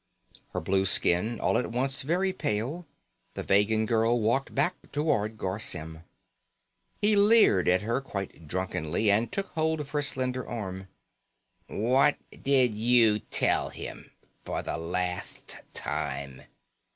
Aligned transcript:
Her 0.53 0.61
blue 0.61 0.85
skin 0.85 1.39
all 1.39 1.59
at 1.59 1.71
once 1.71 2.01
very 2.01 2.33
pale, 2.33 2.87
the 3.35 3.43
Vegan 3.43 3.85
girl 3.85 4.19
walked 4.19 4.55
back 4.55 4.73
toward 4.91 5.37
Garr 5.37 5.59
Symm. 5.59 6.03
He 6.99 7.15
leered 7.15 7.67
at 7.67 7.83
her 7.83 8.01
quite 8.01 8.47
drunkenly 8.47 9.11
and 9.11 9.31
took 9.31 9.49
hold 9.49 9.79
of 9.79 9.91
her 9.91 10.01
slender 10.01 10.47
arm. 10.49 10.87
"What 11.67 12.17
did 12.31 12.73
you 12.73 13.19
tell 13.19 13.69
him? 13.69 14.09
For 14.43 14.63
the 14.63 14.79
latht 14.79 15.61
time." 15.75 16.45